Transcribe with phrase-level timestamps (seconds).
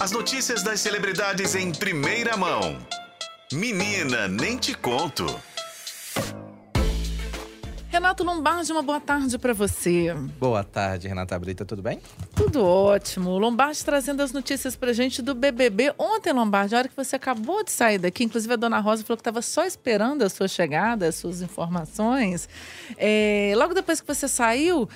[0.00, 2.78] As notícias das celebridades em primeira mão.
[3.52, 5.26] Menina, nem te conto.
[7.88, 10.14] Renato Lombardi, uma boa tarde para você.
[10.38, 12.00] Boa tarde, Renata Brita, tudo bem?
[12.36, 13.36] Tudo ótimo.
[13.38, 15.92] Lombardi trazendo as notícias pra gente do BBB.
[15.98, 19.16] Ontem, Lombardi, a hora que você acabou de sair daqui, inclusive a dona Rosa falou
[19.16, 22.48] que estava só esperando a sua chegada, as suas informações.
[22.96, 24.88] É, logo depois que você saiu,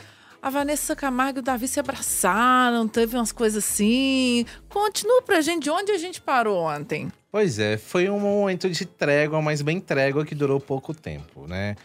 [0.43, 4.45] a Vanessa Camargo e o Davi se abraçaram, teve umas coisas assim.
[4.69, 7.09] Continua pra gente de onde a gente parou ontem.
[7.31, 11.77] Pois é, foi um momento de trégua, mas bem trégua que durou pouco tempo, né?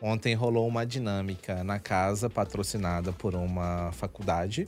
[0.00, 4.66] Ontem rolou uma dinâmica na casa, patrocinada por uma faculdade.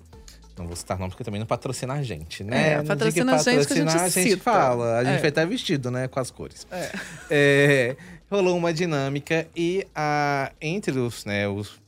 [0.57, 2.75] Não vou citar nome porque também não patrocina a gente, né?
[2.75, 4.99] É, patrocina a gente que a gente, a gente fala.
[4.99, 5.21] A gente É.
[5.21, 6.07] vai estar vestido, né?
[6.09, 6.67] Com as cores.
[6.71, 6.93] É.
[7.31, 7.97] É,
[8.31, 11.79] rolou uma dinâmica e a, entre os, né, os,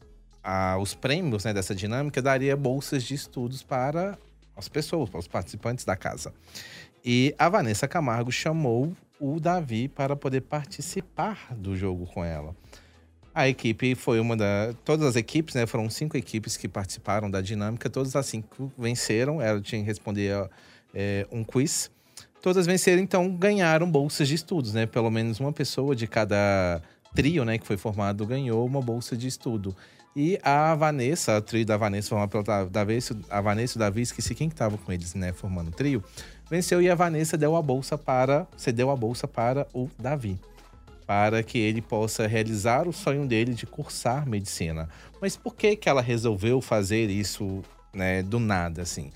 [0.43, 4.19] a- os prêmios né, dessa dinâmica daria bolsas de estudos para
[4.57, 6.33] as pessoas, para os participantes da casa.
[7.05, 12.55] E a Vanessa Camargo chamou o Davi para poder participar do jogo com ela.
[13.35, 14.75] A equipe foi uma da.
[14.85, 15.65] Todas as equipes, né?
[15.67, 17.89] Foram cinco equipes que participaram da dinâmica.
[17.89, 19.41] Todas as cinco venceram.
[19.41, 20.51] Ela tinha que responder
[20.93, 21.91] é, um quiz.
[22.43, 24.85] Todas venceram, então ganharam bolsas de estudos, né?
[24.85, 26.83] Pelo menos uma pessoa de cada
[27.15, 29.77] trio, né, que foi formado, ganhou uma bolsa de estudo.
[30.15, 32.99] E a Vanessa, a trio da Vanessa, formada pela Davi,
[33.31, 36.03] a Vanessa e o Davi, esqueci quem que tava com eles, né, formando o trio,
[36.51, 40.39] venceu e a Vanessa deu a bolsa para, cedeu a bolsa para o Davi
[41.11, 44.89] para que ele possa realizar o sonho dele de cursar medicina.
[45.21, 49.11] Mas por que que ela resolveu fazer isso, né, do nada, assim?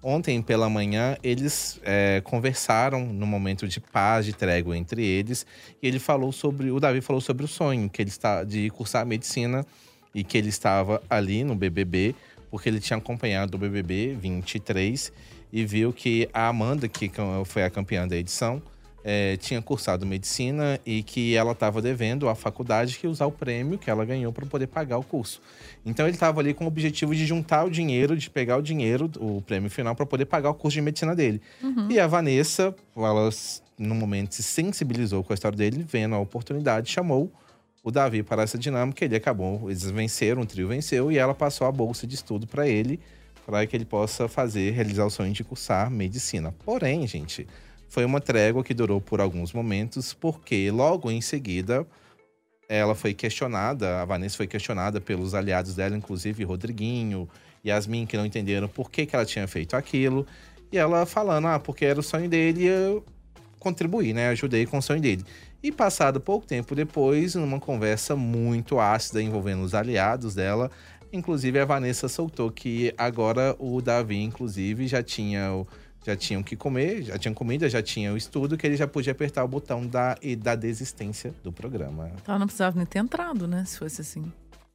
[0.00, 5.44] Ontem pela manhã eles é, conversaram no momento de paz, de trégua entre eles,
[5.82, 9.04] e ele falou sobre, o Davi falou sobre o sonho que ele está de cursar
[9.04, 9.66] medicina
[10.14, 12.14] e que ele estava ali no BBB
[12.52, 15.10] porque ele tinha acompanhado o BBB 23
[15.50, 17.10] e viu que a Amanda, que
[17.46, 18.62] foi a campeã da edição,
[19.02, 23.78] é, tinha cursado medicina e que ela estava devendo à faculdade que usar o prêmio
[23.78, 25.40] que ela ganhou para poder pagar o curso.
[25.84, 29.10] Então ele estava ali com o objetivo de juntar o dinheiro, de pegar o dinheiro,
[29.18, 31.40] o prêmio final, para poder pagar o curso de medicina dele.
[31.90, 33.30] E a Vanessa, ela
[33.78, 37.32] no momento se sensibilizou com a história dele, vendo a oportunidade, chamou
[37.82, 39.04] o Davi para essa dinâmica.
[39.04, 42.68] Ele acabou, eles venceram, o trio venceu e ela passou a bolsa de estudo para
[42.68, 43.00] ele,
[43.44, 46.54] para que ele possa fazer, realizar o sonho de cursar medicina.
[46.64, 47.46] Porém, gente,
[47.88, 51.86] foi uma trégua que durou por alguns momentos, porque logo em seguida
[52.68, 57.28] ela foi questionada, a Vanessa foi questionada pelos aliados dela, inclusive Rodriguinho,
[57.64, 60.26] Yasmin, que não entenderam por que, que ela tinha feito aquilo.
[60.70, 63.04] E ela falando, ah, porque era o sonho dele e eu
[63.58, 64.28] contribuí, né?
[64.28, 65.22] Ajudei com o sonho dele.
[65.62, 70.70] E passado pouco tempo depois, numa conversa muito ácida envolvendo os aliados dela,
[71.12, 75.66] inclusive a Vanessa soltou que agora o Davi, inclusive, já tinha o
[76.04, 79.12] já tinham que comer, já tinham comida, já tinha o estudo, que ele já podia
[79.12, 83.64] apertar o botão da, da desistência do programa, Então não precisava nem ter entrado, né?
[83.64, 84.32] Se fosse assim.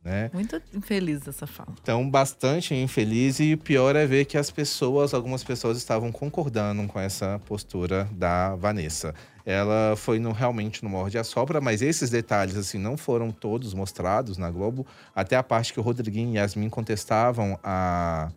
[0.08, 0.32] Né?
[0.34, 1.74] Muito infeliz essa fala.
[1.82, 6.98] Então, bastante infeliz e pior é ver que as pessoas, algumas pessoas estavam concordando com
[6.98, 9.14] essa postura da Vanessa.
[9.46, 13.74] Ela foi no, realmente no morde a sopra, mas esses detalhes assim não foram todos
[13.74, 14.88] mostrados na Globo.
[15.14, 18.32] Até a parte que o Rodriguinho e Yasmin contestavam a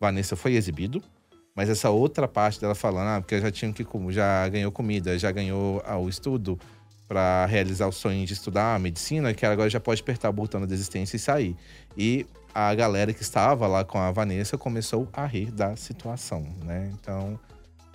[0.00, 1.02] Vanessa foi exibido.
[1.54, 5.30] Mas essa outra parte dela falando, ah, porque já tinha que já ganhou comida, já
[5.30, 6.58] ganhou ah, o estudo
[7.06, 10.60] para realizar o sonho de estudar medicina, que ela agora já pode apertar o botão
[10.60, 11.56] da desistência e sair.
[11.96, 16.90] E a galera que estava lá com a Vanessa começou a rir da situação, né?
[16.94, 17.38] Então,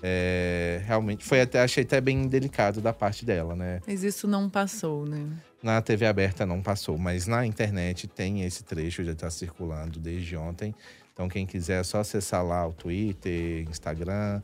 [0.01, 3.81] é, realmente foi até achei até bem delicado da parte dela, né?
[3.87, 5.27] Mas isso não passou, né?
[5.61, 10.37] Na TV aberta não passou, mas na internet tem esse trecho, já está circulando desde
[10.37, 10.73] ontem.
[11.13, 14.41] Então, quem quiser é só acessar lá o Twitter, Instagram,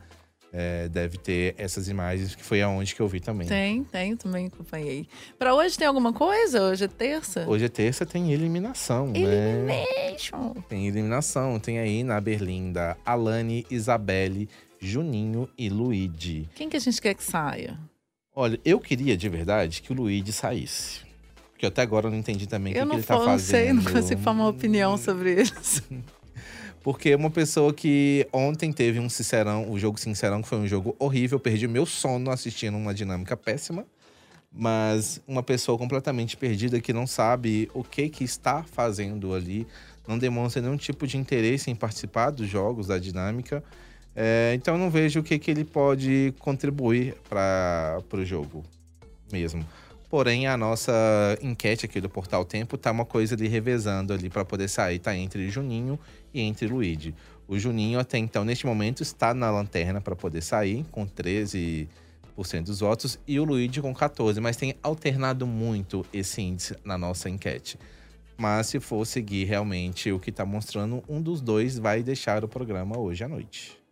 [0.58, 3.46] é, deve ter essas imagens, que foi aonde que eu vi também.
[3.46, 5.06] Tem, tem, também acompanhei.
[5.38, 6.62] Pra hoje tem alguma coisa?
[6.62, 7.44] Hoje é terça?
[7.46, 9.18] Hoje é terça, tem eliminação, né?
[9.18, 10.54] Elimination.
[10.66, 14.48] Tem eliminação, tem aí na Berlinda Alane, Isabelle,
[14.80, 16.48] Juninho e Luigi.
[16.54, 17.78] Quem que a gente quer que saia?
[18.34, 21.04] Olha, eu queria de verdade que o Luigi saísse.
[21.52, 23.38] Porque até agora eu não entendi também o que, eu que ele tá falo, não
[23.38, 23.82] sei, fazendo.
[23.82, 25.82] não consigo formar uma opinião sobre eles.
[26.86, 30.94] Porque uma pessoa que ontem teve um Sincerão, o jogo Sincerão, que foi um jogo
[31.00, 33.84] horrível, perdi meu sono assistindo uma dinâmica péssima.
[34.52, 39.66] Mas uma pessoa completamente perdida que não sabe o que que está fazendo ali,
[40.06, 43.64] não demonstra nenhum tipo de interesse em participar dos jogos, da dinâmica.
[44.14, 48.62] É, então eu não vejo o que, que ele pode contribuir para o jogo
[49.32, 49.66] mesmo.
[50.16, 54.46] Porém, a nossa enquete aqui do Portal Tempo tá uma coisa ali revezando ali para
[54.46, 56.00] poder sair, tá entre Juninho
[56.32, 57.14] e entre Luigi.
[57.46, 61.86] O Juninho, até então, neste momento, está na lanterna para poder sair, com 13%
[62.64, 67.28] dos votos, e o Luigi com 14%, mas tem alternado muito esse índice na nossa
[67.28, 67.78] enquete.
[68.38, 72.48] Mas se for seguir realmente o que está mostrando, um dos dois vai deixar o
[72.48, 73.85] programa hoje à noite.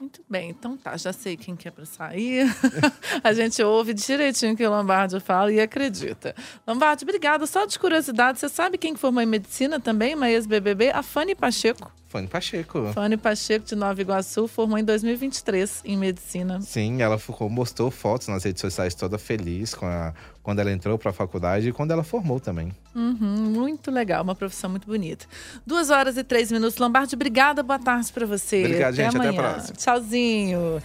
[0.00, 2.46] Muito bem, então tá, já sei quem quer para sair.
[3.22, 6.34] a gente ouve direitinho o que o Lombardi fala e acredita.
[6.66, 7.46] Lombardi, obrigada.
[7.46, 10.90] Só de curiosidade, você sabe quem formou em medicina também, uma ex-BBB?
[10.90, 11.92] A Fanny Pacheco.
[12.10, 12.92] Fanny Pacheco.
[12.92, 16.60] Fanny Pacheco, de Nova Iguaçu, formou em 2023 em medicina.
[16.60, 20.12] Sim, ela ficou, mostrou fotos nas redes sociais toda feliz com a,
[20.42, 22.72] quando ela entrou para a faculdade e quando ela formou também.
[22.96, 25.24] Uhum, muito legal, uma profissão muito bonita.
[25.64, 26.78] Duas horas e três minutos.
[26.78, 28.64] Lombardi, obrigada, boa tarde para você.
[28.64, 29.16] Obrigado, gente.
[29.16, 29.76] Até, até a próxima.
[29.76, 30.82] Tchauzinho.